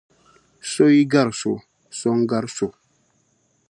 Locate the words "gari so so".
1.11-2.09